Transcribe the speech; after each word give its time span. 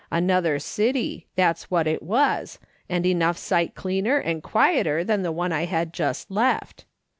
Another 0.09 0.57
city, 0.57 1.27
that's 1.35 1.69
what 1.69 1.85
it 1.85 2.01
was, 2.01 2.57
and 2.89 3.05
enough 3.05 3.37
sight 3.37 3.75
cleaner 3.75 4.17
and 4.17 4.41
quieter 4.41 5.03
than 5.03 5.21
the 5.21 5.31
one 5.31 5.51
I 5.51 5.65
had 5.65 5.93
just 5.93 6.31
left. 6.31 6.85